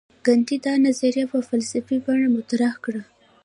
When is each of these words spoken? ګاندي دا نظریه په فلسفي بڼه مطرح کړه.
ګاندي 0.25 0.57
دا 0.65 0.73
نظریه 0.85 1.25
په 1.31 1.39
فلسفي 1.49 1.95
بڼه 2.05 2.27
مطرح 2.35 2.73
کړه. 2.83 3.01